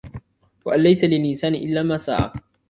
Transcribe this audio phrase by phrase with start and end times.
[0.65, 2.31] وَأَن لَّيْسَ لِلإِنسَانِ إِلاَّ مَا سَعَى